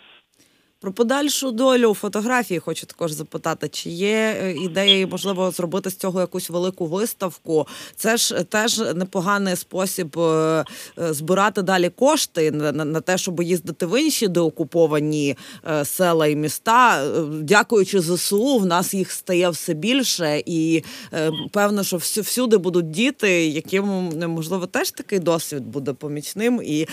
Про 0.85 0.93
подальшу 0.93 1.51
долю 1.51 1.93
фотографії 1.93 2.59
хочу 2.59 2.85
також 2.85 3.11
запитати, 3.11 3.69
чи 3.69 3.89
є 3.89 4.37
е, 4.41 4.51
ідеї, 4.51 5.05
можливо, 5.05 5.51
зробити 5.51 5.89
з 5.89 5.95
цього 5.95 6.19
якусь 6.19 6.49
велику 6.49 6.85
виставку. 6.85 7.67
Це 7.95 8.17
ж 8.17 8.43
теж 8.43 8.79
непоганий 8.79 9.55
спосіб 9.55 10.19
е, 10.19 10.65
е, 10.99 11.13
збирати 11.13 11.61
далі 11.61 11.89
кошти 11.89 12.51
на 12.51 13.01
те, 13.01 13.17
щоб 13.17 13.41
їздити 13.41 13.85
в 13.85 14.01
інші 14.01 14.27
деокуповані 14.27 15.37
села 15.83 16.27
і 16.27 16.35
міста. 16.35 17.11
Дякуючи 17.41 18.01
ЗСУ, 18.01 18.57
в 18.57 18.65
нас 18.65 18.93
їх 18.93 19.11
стає 19.11 19.49
все 19.49 19.73
більше, 19.73 20.43
і 20.45 20.83
певно, 21.51 21.83
що 21.83 21.97
всюди 21.97 22.57
будуть 22.57 22.91
діти, 22.91 23.47
яким 23.47 23.85
можливо 24.27 24.65
теж 24.65 24.91
такий 24.91 25.19
досвід 25.19 25.67
буде 25.67 25.93
помічним, 25.93 26.61
і 26.63 26.87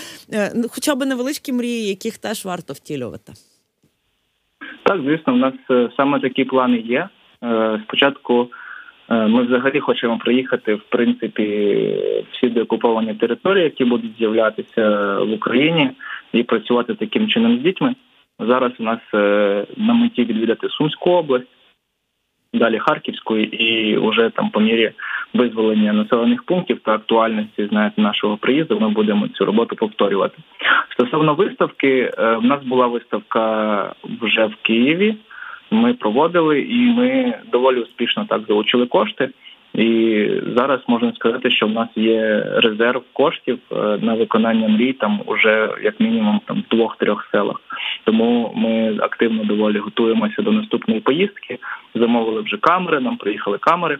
хоча 0.69 0.95
б 0.95 1.05
невеличкі 1.05 1.53
мрії, 1.53 1.87
яких 1.87 2.17
теж 2.17 2.45
варто 2.45 2.73
втілювати. 2.73 3.33
Так, 4.83 5.01
звісно, 5.01 5.33
в 5.33 5.37
нас 5.37 5.53
е, 5.71 5.89
саме 5.97 6.19
такі 6.19 6.43
плани 6.43 6.77
є. 6.77 7.07
Е, 7.43 7.79
спочатку 7.83 8.49
е, 9.09 9.27
ми 9.27 9.43
взагалі 9.43 9.79
хочемо 9.79 10.17
приїхати 10.17 10.75
в 10.75 10.81
принципі 10.89 11.45
всі 12.31 12.49
деокуповані 12.49 13.13
території, 13.13 13.63
які 13.63 13.85
будуть 13.85 14.17
з'являтися 14.17 15.17
в 15.19 15.31
Україні, 15.31 15.89
і 16.33 16.43
працювати 16.43 16.95
таким 16.95 17.27
чином 17.27 17.59
з 17.59 17.61
дітьми. 17.61 17.95
Зараз 18.39 18.71
у 18.79 18.83
нас 18.83 18.99
на 19.77 19.93
меті 19.93 20.23
відвідати 20.23 20.69
Сумську 20.69 21.11
область 21.11 21.52
далі 22.53 22.79
Харківської, 22.79 23.45
і 23.45 23.97
вже 23.97 24.29
там 24.29 24.49
по 24.49 24.59
мірі 24.59 24.91
визволення 25.33 25.93
населених 25.93 26.43
пунктів 26.43 26.79
та 26.85 26.91
актуальності 26.91 27.67
знаєте, 27.67 28.01
нашого 28.01 28.37
приїзду 28.37 28.79
ми 28.79 28.89
будемо 28.89 29.27
цю 29.27 29.45
роботу 29.45 29.75
повторювати. 29.75 30.37
Стосовно 30.91 31.33
виставки, 31.33 32.11
е, 32.17 32.35
в 32.35 32.45
нас 32.45 32.63
була 32.63 32.87
виставка 32.87 33.93
вже 34.21 34.45
в 34.45 34.55
Києві. 34.61 35.15
Ми 35.71 35.93
проводили 35.93 36.61
і 36.61 36.75
ми 36.75 37.33
доволі 37.51 37.79
успішно 37.79 38.25
так 38.29 38.41
залучили 38.47 38.85
кошти. 38.85 39.29
І 39.73 40.27
зараз 40.55 40.79
можна 40.87 41.13
сказати, 41.13 41.51
що 41.51 41.67
в 41.67 41.71
нас 41.71 41.87
є 41.95 42.43
резерв 42.55 43.01
коштів 43.13 43.59
е, 43.71 43.75
на 44.01 44.13
виконання 44.13 44.67
мрій 44.67 44.93
там 44.93 45.21
уже 45.25 45.69
як 45.83 45.99
мінімум 45.99 46.41
там 46.45 46.63
двох-трьох 46.71 47.27
селах. 47.31 47.61
Тому 48.03 48.51
ми 48.55 48.97
активно 49.01 49.43
доволі 49.43 49.77
готуємося 49.77 50.41
до 50.41 50.51
наступної 50.51 50.99
поїздки. 50.99 51.57
Замовили 51.95 52.41
вже 52.41 52.57
камери. 52.57 52.99
Нам 52.99 53.17
приїхали 53.17 53.57
камери. 53.57 53.97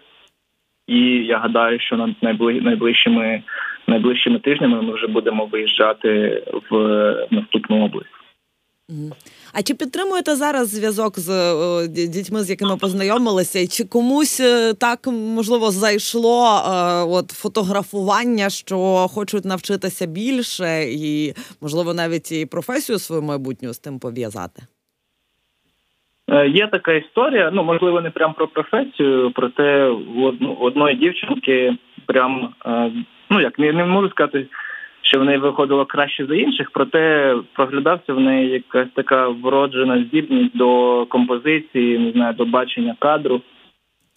І 0.87 0.99
я 1.05 1.37
гадаю, 1.37 1.79
що 1.79 1.97
над 1.97 2.09
найближчими 2.21 3.43
найближчими 3.87 4.39
тижнями 4.39 4.81
ми 4.81 4.93
вже 4.93 5.07
будемо 5.07 5.45
виїжджати 5.45 6.43
в 6.69 6.77
наступну 7.31 7.85
область. 7.85 8.22
А 9.53 9.61
чи 9.61 9.73
підтримуєте 9.73 10.35
зараз 10.35 10.69
зв'язок 10.69 11.19
з 11.19 11.29
о, 11.53 11.87
дітьми, 11.87 12.43
з 12.43 12.49
якими 12.49 12.77
познайомилися? 12.77 13.59
І 13.59 13.67
Чи 13.67 13.83
комусь 13.83 14.39
е, 14.39 14.73
так 14.73 14.99
можливо 15.07 15.71
зайшло 15.71 16.45
е, 16.45 16.69
от 17.07 17.29
фотографування, 17.29 18.49
що 18.49 18.77
хочуть 19.15 19.45
навчитися 19.45 20.05
більше, 20.05 20.83
і 20.83 21.33
можливо 21.61 21.93
навіть 21.93 22.31
і 22.31 22.45
професію 22.45 22.99
свою 22.99 23.21
майбутню 23.21 23.73
з 23.73 23.79
тим 23.79 23.99
пов'язати? 23.99 24.61
Е, 26.29 26.47
є 26.47 26.67
така 26.67 26.93
історія, 26.93 27.51
ну 27.53 27.63
можливо, 27.63 28.01
не 28.01 28.09
прям 28.09 28.33
про 28.33 28.47
професію, 28.47 29.31
проте 29.35 29.87
у 29.87 30.65
одної 30.65 30.95
дівчинки 30.95 31.77
прям 32.05 32.53
е, 32.65 32.91
ну 33.29 33.41
як 33.41 33.59
не, 33.59 33.73
не 33.73 33.85
можу 33.85 34.09
сказати, 34.09 34.47
що 35.13 35.19
в 35.21 35.25
неї 35.25 35.37
виходило 35.37 35.85
краще 35.85 36.25
за 36.25 36.35
інших, 36.35 36.69
проте 36.73 37.35
проглядався 37.53 38.13
в 38.13 38.19
неї 38.19 38.49
якась 38.49 38.87
така 38.95 39.27
вроджена 39.27 40.03
здібність 40.03 40.57
до 40.57 41.05
композиції, 41.05 41.99
не 41.99 42.11
знаю, 42.11 42.33
до 42.33 42.45
бачення 42.45 42.95
кадру. 42.99 43.41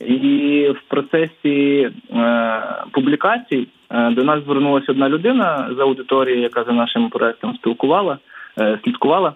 І 0.00 0.68
в 0.70 0.88
процесі 0.88 1.90
е, 2.10 2.62
публікацій 2.92 3.68
е, 3.90 4.10
до 4.10 4.24
нас 4.24 4.44
звернулася 4.44 4.92
одна 4.92 5.08
людина 5.08 5.70
з 5.76 5.80
аудиторії, 5.80 6.40
яка 6.40 6.64
за 6.64 6.72
нашим 6.72 7.10
проектом 7.10 7.54
спілкувала, 7.54 8.18
е, 8.60 8.78
слідкувала. 8.84 9.34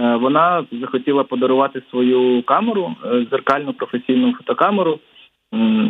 Е, 0.00 0.16
вона 0.16 0.64
захотіла 0.72 1.24
подарувати 1.24 1.82
свою 1.90 2.42
камеру, 2.42 2.94
е, 3.04 3.26
зеркальну 3.30 3.72
професійну 3.72 4.34
фотокамеру. 4.34 4.98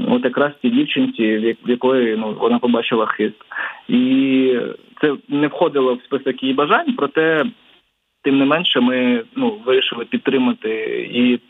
От 0.08 0.24
якраз 0.24 0.52
тій 0.62 0.70
дівчинці, 0.70 1.56
в 1.64 1.70
якої 1.70 2.16
ну 2.16 2.36
вона 2.40 2.58
побачила 2.58 3.06
хист, 3.06 3.36
і 3.88 4.60
це 5.00 5.16
не 5.28 5.46
входило 5.46 5.94
в 5.94 6.02
список 6.02 6.42
її 6.42 6.54
бажань, 6.54 6.94
проте 6.96 7.44
тим 8.22 8.38
не 8.38 8.44
менше 8.44 8.80
ми 8.80 9.24
ну 9.36 9.58
вирішили 9.66 10.04
підтримати 10.04 10.70
її 11.12 11.40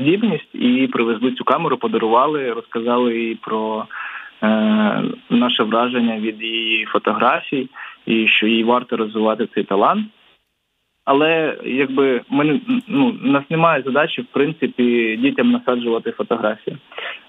здібність 0.00 0.54
і 0.54 0.88
привезли 0.92 1.32
цю 1.32 1.44
камеру, 1.44 1.76
подарували, 1.76 2.52
розказали 2.52 3.18
їй 3.18 3.34
про 3.34 3.86
е, 4.42 5.02
наше 5.30 5.62
враження 5.62 6.18
від 6.18 6.42
її 6.42 6.84
фотографій, 6.84 7.68
і 8.06 8.26
що 8.26 8.46
їй 8.46 8.64
варто 8.64 8.96
розвивати 8.96 9.48
цей 9.54 9.64
талант. 9.64 10.06
Але 11.10 11.56
якби 11.64 12.20
ми 12.30 12.60
ну 12.88 13.16
нас 13.22 13.44
немає 13.50 13.82
задачі 13.82 14.22
в 14.22 14.26
принципі 14.26 15.16
дітям 15.22 15.50
насаджувати 15.50 16.10
фотографії. 16.10 16.76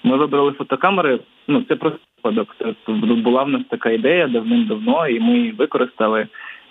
Ми 0.04 0.18
вибрали 0.18 0.52
фотокамери. 0.52 1.20
Ну 1.48 1.64
це 1.68 1.76
просто 1.76 2.00
випадок. 2.18 2.56
Це 2.86 2.92
була 2.94 3.44
в 3.44 3.50
нас 3.50 3.62
така 3.70 3.90
ідея 3.90 4.28
давним-давно, 4.28 5.08
і 5.08 5.20
ми 5.20 5.38
її 5.38 5.52
використали. 5.52 6.28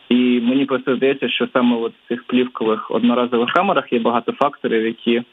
І 0.09 0.40
мені 0.40 0.64
просто 0.64 0.97
здається, 0.97 1.29
що 1.29 1.49
саме 1.52 1.76
от 1.76 1.93
в 1.93 2.09
цих 2.09 2.25
плівкових 2.25 2.90
одноразових 2.90 3.52
камерах 3.52 3.93
є 3.93 3.99
багато 3.99 4.33
факторів, 4.33 4.87
які 4.87 5.14
е, 5.17 5.25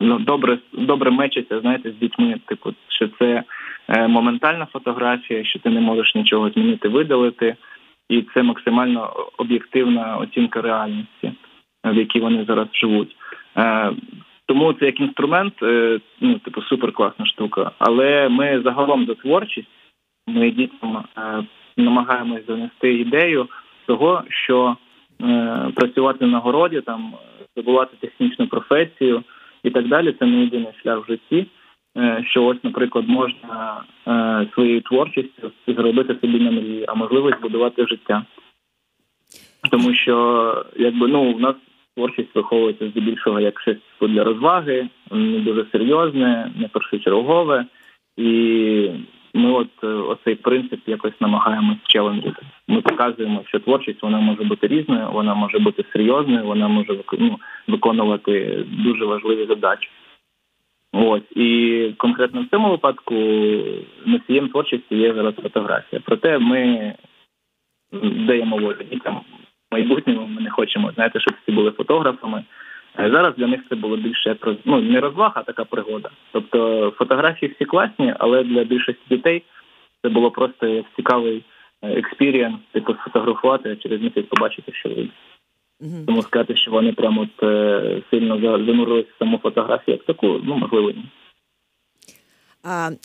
ну, 0.00 0.18
добре 0.18 0.58
добре 0.72 1.10
мечаться, 1.10 1.60
знаєте, 1.60 1.90
з 1.90 1.94
дітьми. 1.94 2.34
Типу, 2.46 2.74
що 2.88 3.08
це 3.18 3.42
е, 3.88 4.08
моментальна 4.08 4.66
фотографія, 4.72 5.44
що 5.44 5.58
ти 5.58 5.70
не 5.70 5.80
можеш 5.80 6.14
нічого 6.14 6.50
змінити, 6.50 6.88
видалити 6.88 7.56
і 8.08 8.22
це 8.34 8.42
максимально 8.42 9.12
об'єктивна 9.36 10.16
оцінка 10.16 10.62
реальності, 10.62 11.32
в 11.84 11.94
якій 11.94 12.20
вони 12.20 12.44
зараз 12.44 12.68
живуть. 12.72 13.16
Е, 13.56 13.92
тому 14.46 14.72
це 14.72 14.86
як 14.86 15.00
інструмент, 15.00 15.54
е, 15.62 16.00
ну 16.20 16.38
типу 16.38 16.62
супер 16.62 16.92
класна 16.92 17.26
штука. 17.26 17.70
Але 17.78 18.28
ми 18.28 18.62
загалом 18.64 19.06
за 19.06 19.14
творчість, 19.14 19.68
ми 20.26 20.48
е, 20.48 20.68
намагаємось 21.76 22.46
донести 22.46 22.94
ідею 22.94 23.48
того, 23.86 24.22
що 24.28 24.76
працювати 25.74 26.26
на 26.26 26.38
городі, 26.38 26.80
там 26.80 27.14
здобувати 27.52 27.96
технічну 28.00 28.46
професію 28.46 29.22
і 29.62 29.70
так 29.70 29.88
далі. 29.88 30.14
Це 30.18 30.26
не 30.26 30.40
єдиний 30.40 30.72
шлях 30.82 31.04
в 31.04 31.10
житті. 31.10 31.46
Е, 31.98 32.24
що 32.26 32.44
ось, 32.44 32.64
наприклад, 32.64 33.08
можна 33.08 33.82
е, 34.08 34.46
своєю 34.54 34.80
творчістю 34.80 35.50
зробити 35.66 36.16
собі 36.20 36.40
на 36.40 36.50
мрії, 36.50 36.84
а 36.88 36.94
можливість 36.94 37.40
будувати 37.40 37.86
життя. 37.86 38.24
Тому 39.70 39.94
що 39.94 40.64
якби 40.76 41.08
ну 41.08 41.22
у 41.22 41.38
нас 41.38 41.54
творчість 41.96 42.34
виховується 42.34 42.88
здебільшого 42.88 43.40
як 43.40 43.60
щось 43.60 43.76
для 44.00 44.24
розваги, 44.24 44.88
не 45.10 45.38
дуже 45.38 45.66
серйозне, 45.72 46.52
не 46.56 46.68
першочергове, 46.68 47.64
і 48.16 48.90
ми 49.34 49.52
от 49.52 49.68
е, 49.84 49.86
оцей 49.86 50.34
принцип 50.34 50.80
якось 50.86 51.20
намагаємось 51.20 51.78
челенджити. 51.82 52.42
Ми 52.68 52.80
показуємо, 52.80 53.42
що 53.46 53.58
творчість 53.58 54.02
вона 54.02 54.20
може 54.20 54.44
бути 54.44 54.66
різною, 54.66 55.08
вона 55.12 55.34
може 55.34 55.58
бути 55.58 55.84
серйозною, 55.92 56.44
вона 56.44 56.68
може 56.68 56.98
ну, 57.18 57.38
виконувати 57.68 58.64
дуже 58.68 59.04
важливі 59.04 59.46
задачі. 59.46 59.88
Ось 60.92 61.36
і 61.36 61.92
конкретно 61.96 62.42
в 62.42 62.48
цьому 62.48 62.70
випадку 62.70 63.14
носієм 64.06 64.48
творчості 64.48 64.96
є 64.96 65.14
зараз 65.14 65.34
фотографія. 65.34 66.02
Проте 66.04 66.38
ми 66.38 66.94
даємо 68.02 68.56
волю 68.56 68.82
дітям 68.90 69.20
майбутньому. 69.72 70.26
Ми 70.26 70.42
не 70.42 70.50
хочемо 70.50 70.92
знаєте, 70.94 71.20
щоб 71.20 71.34
всі 71.42 71.52
були 71.52 71.70
фотографами. 71.70 72.44
Зараз 72.98 73.34
для 73.36 73.46
них 73.46 73.60
це 73.68 73.76
було 73.76 73.96
більше 73.96 74.36
ну, 74.64 74.80
не 74.80 75.00
розвага, 75.00 75.32
а 75.34 75.42
така 75.42 75.64
пригода. 75.64 76.10
Тобто 76.32 76.90
фотографії 76.98 77.52
всі 77.54 77.64
класні, 77.64 78.14
але 78.18 78.44
для 78.44 78.64
більшості 78.64 79.02
дітей 79.10 79.42
це 80.02 80.08
було 80.08 80.30
просто 80.30 80.84
цікавий 80.96 81.44
experience, 81.82 82.56
типу 82.72 82.94
сфотографувати, 82.94 83.72
а 83.72 83.76
через 83.76 84.02
місяць 84.02 84.26
побачити, 84.26 84.72
що 84.72 84.88
вийде. 84.88 85.10
Угу. 85.80 86.04
Тому 86.06 86.22
сказати, 86.22 86.56
що 86.56 86.70
вони 86.70 86.92
прямо 86.92 87.20
от 87.20 87.42
е, 87.42 88.02
сильно 88.10 88.40
занурилися 88.66 89.08
в 89.14 89.18
саму 89.18 89.38
фотографію 89.38 89.96
як 89.96 90.06
таку, 90.06 90.26
ну 90.44 90.56
можливо 90.56 90.90
ні. 90.90 91.04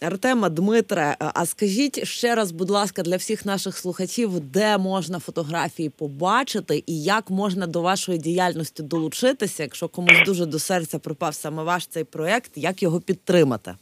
Артеме, 0.01 0.49
Дмитре, 0.49 1.15
а 1.19 1.45
скажіть 1.45 2.07
ще 2.07 2.35
раз, 2.35 2.51
будь 2.51 2.69
ласка, 2.69 3.01
для 3.03 3.17
всіх 3.17 3.45
наших 3.45 3.77
слухачів, 3.77 4.39
де 4.39 4.77
можна 4.77 5.19
фотографії 5.19 5.89
побачити 5.89 6.83
і 6.87 7.03
як 7.03 7.29
можна 7.29 7.67
до 7.67 7.81
вашої 7.81 8.17
діяльності 8.17 8.83
долучитися, 8.83 9.63
якщо 9.63 9.87
комусь 9.87 10.23
дуже 10.25 10.45
до 10.45 10.59
серця 10.59 10.99
припав 10.99 11.33
саме 11.33 11.63
ваш 11.63 11.87
цей 11.87 12.03
проєкт, 12.03 12.51
як 12.55 12.83
його 12.83 13.01
підтримати? 13.01 13.75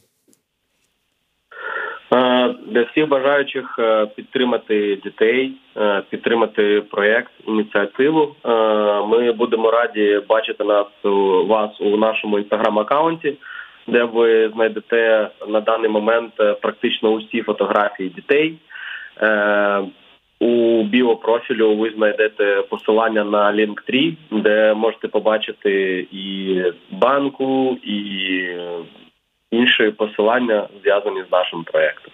Е, 2.12 2.54
для 2.66 2.82
всіх 2.82 3.08
бажаючих 3.08 3.76
е, 3.78 4.06
підтримати 4.06 4.96
дітей, 4.96 5.52
е, 5.76 6.02
підтримати 6.10 6.82
проєкт, 6.90 7.32
ініціативу. 7.46 8.34
Ми 9.08 9.32
будемо 9.32 9.70
раді 9.70 10.20
бачити 10.28 10.64
нас 10.64 10.86
вас 11.46 11.80
у 11.80 11.96
нашому 11.96 12.38
інстаграм-аккаунті, 12.38 13.34
де 13.86 14.04
ви 14.04 14.48
знайдете 14.54 15.28
на 15.48 15.60
даний 15.60 15.90
момент 15.90 16.32
практично 16.62 17.10
усі 17.10 17.42
фотографії 17.42 18.08
дітей. 18.08 18.54
У 20.40 20.82
біопрофілю 20.82 21.76
ви 21.76 21.90
знайдете 21.96 22.62
посилання 22.70 23.24
на 23.24 23.52
Linktree, 23.52 24.14
де 24.30 24.74
можете 24.74 25.08
побачити 25.08 26.06
і 26.12 26.56
банку, 26.90 27.78
і 27.84 27.98
інші 29.52 29.90
посилання 29.90 30.68
зв'язані 30.82 31.24
з 31.28 31.32
нашим 31.32 31.64
проектом. 31.64 32.12